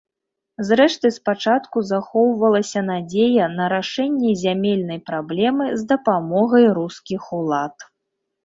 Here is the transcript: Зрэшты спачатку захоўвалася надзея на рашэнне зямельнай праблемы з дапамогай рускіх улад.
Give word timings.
Зрэшты 0.67 1.07
спачатку 1.17 1.83
захоўвалася 1.89 2.83
надзея 2.87 3.45
на 3.59 3.67
рашэнне 3.75 4.31
зямельнай 4.45 4.99
праблемы 5.11 5.65
з 5.83 5.89
дапамогай 5.93 6.65
рускіх 6.79 7.21
улад. 7.43 7.75